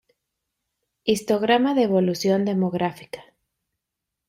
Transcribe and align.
Histograma 1.13 1.71
de 1.75 1.83
evolución 1.83 2.39
demográfica. 2.49 3.21